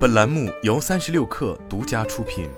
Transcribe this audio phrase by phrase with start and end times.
[0.00, 2.48] 本栏目由三十六氪独家出品。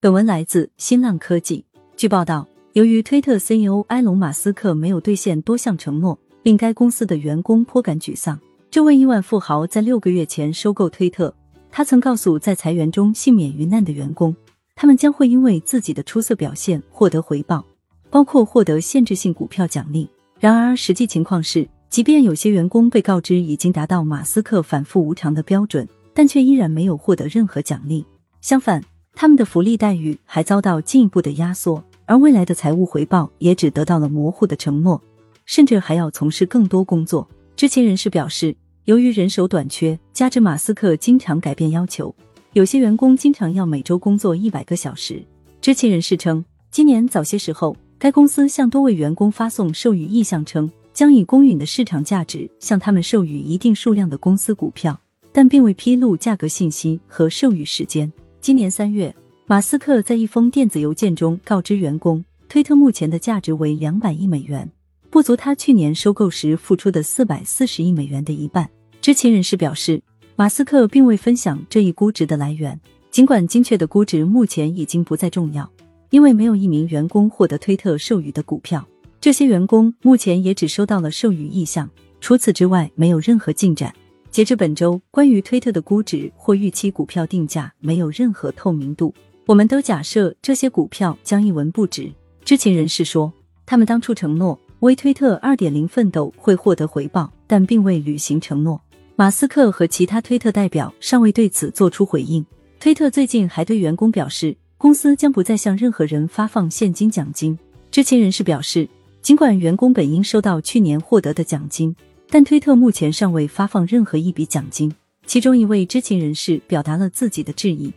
[0.00, 1.64] 本文来自新浪科技。
[1.96, 8.36] 据报道，由于推特 CEO 埃隆·马斯克没有兑现多项承诺，令该公司的员工颇感沮丧。
[8.72, 11.32] 这位亿万富豪在六个月前收购推特，
[11.70, 14.34] 他曾告诉在裁员中幸免于难的员工，
[14.74, 17.64] 他们将会因为自己的出色表现获得回报，
[18.10, 20.10] 包括获得限制性股票奖励。
[20.40, 28.04] 然而，实际情况是，即便有些员工被告知已经达到马斯克反复无常的标准，但却依然没有获得任何奖励。
[28.40, 28.82] 相反，
[29.14, 35.00] 他们的福利待遇还遭到进一步的压缩，而未来的财务回报也只得到了模糊的承诺，
[35.44, 37.26] 甚至还要从事更多工作。
[37.54, 42.14] 知情人士表示，由于人手短缺，加之马斯克经常改变要求，
[42.52, 45.24] 有些员工经常要每周工作一百个小时。
[45.60, 47.76] 知情人士称，今年早些时候。
[47.98, 54.98] 该公司向多位员工发送授予意向，称将以公允的市场价值向他们授予一定数量的公司股票，
[55.30, 58.10] 但并未披露价格信息和授予时间。
[58.40, 59.14] 今年三月，
[59.46, 64.72] 马斯克在一封电子邮件中告知员工，推特目前的价值为两百亿美元，
[65.10, 68.66] 不足他去年收购时付出的四百四十亿美元的一半。
[69.02, 70.02] 知情人士表示，
[70.34, 75.70] 马斯克并未分享这一估值的来源，尽管精确的估值目前已经不再重要。
[76.08, 78.86] 因为没有一名员工获得推特授予的股票，
[79.20, 83.92] 这些员工目前也只收到了授予意向，除此之外没有任何进展。
[84.30, 89.14] 截至本周，关于推特的估值或预期股票定价没有任何透明度。
[89.46, 92.12] 我们都假设这些股票将一文不值。
[92.44, 93.32] 知情人士说，
[93.64, 98.80] 他们当初承诺为推特二点零奋斗会获得回报，但并未履行承诺。
[99.16, 102.44] 马斯克和其他推特代表尚未对此作出回应。
[102.78, 104.56] 推特最近还对员工表示。
[104.78, 107.58] 公司将不再向任何人发放现金奖金。
[107.90, 108.86] 知情人士表示，
[109.26, 111.96] 尽管员工本应收到去年获得的奖金，
[112.30, 114.94] 但推特目前尚未发放任何一笔奖金。
[115.26, 117.92] 其中一位知情人士表达了自己的质疑，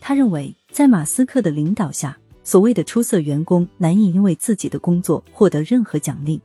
[0.00, 6.40] 他认为在马斯克的领导下，所谓的出色员工难以因为自己的工作获得任何奖励，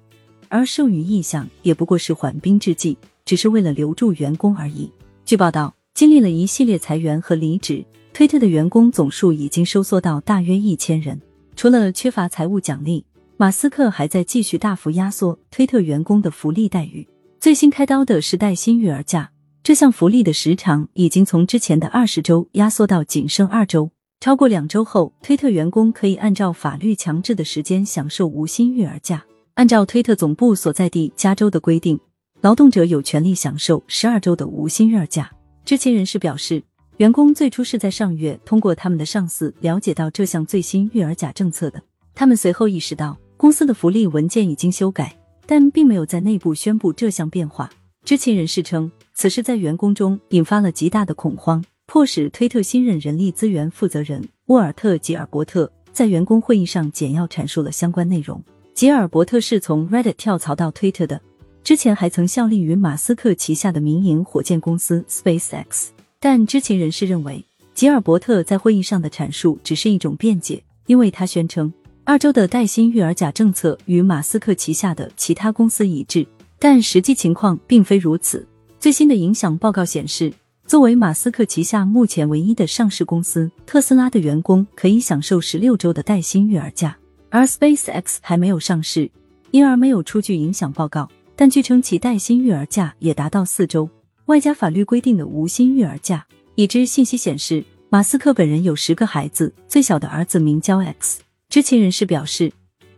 [0.49, 4.91] 而授予意向也不过是缓兵之计，只是为了留住员工而已。
[5.23, 7.85] 据报道，经历了一系列裁员和离职。
[8.11, 11.21] 推特的员工总数已经收缩到大约一千人。
[11.55, 13.05] 除了缺乏财务奖励，
[13.37, 17.05] 马斯克还在继续大幅压缩推特员工的福利待遇。
[17.39, 19.29] 最新开刀的是带薪育儿假，
[19.61, 23.91] 这项福利的时长已经从之前的二十周压缩到仅剩二周。
[24.21, 29.25] 超过两周后，推特员工可以按照法律强制的时间享受无薪育儿假。
[29.55, 31.99] 按照推特总部所在地加州的规定，
[32.39, 35.29] 劳动者有权利享受十二周的无薪育儿假。
[35.65, 36.63] 知情人士表示。
[36.97, 41.81] 员工最初是在上月通过他们的上司了解到这项最新育儿假政策的。
[42.13, 47.69] 他们随后意识到公司的福利文件已经修改，但并没有在内部宣布这项变化。
[48.03, 58.43] 知情人士称，此事在员工中引发了极大的恐慌，迫使推特新任人力资源负责人沃尔特·吉尔伯特在员工会议上简要阐述了相关内容。
[58.73, 61.21] 吉尔伯特是从 Reddit 跳槽到推特的，
[61.63, 65.89] 之前还曾效力于马斯克旗下的民营火箭公司 SpaceX。
[66.19, 67.45] 但知情人士认为，
[67.75, 71.71] 吉尔伯特在会议上的阐述只是一种辩解，因为他宣称
[72.07, 76.23] 二周的带薪育儿假政策与马斯克旗下的其他公司一致，
[76.59, 78.47] 但实际情况并非如此。
[78.79, 80.31] 最新的影响报告显示，
[80.67, 86.95] 作为马斯克旗下目前唯一的上市公司，特斯拉的员工可以享受十六周的带薪育儿假，
[87.31, 89.09] 而 SpaceX 还没有上市，
[89.49, 91.09] 因而没有出具影响报告。
[91.35, 93.89] 但据称其带薪育儿假也达到四周。
[94.27, 96.23] 外加法律规定的无薪育儿假。
[96.53, 101.24] 已知信息显示，马斯克本人有十个孩子，最小的儿子名叫 X。
[101.55, 102.51] 知情人士表示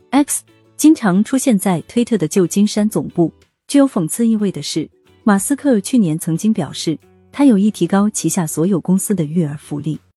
[0.09, 0.41] ，X
[0.75, 3.31] 经常出现在推特的旧金山总部。
[3.68, 4.90] 具有讽刺意味的是，
[5.23, 6.97] 马斯克去年曾经表示，
[7.31, 10.00] 他有意提高旗下所有公司的育儿福利。